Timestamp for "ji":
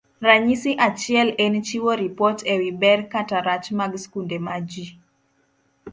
4.69-4.85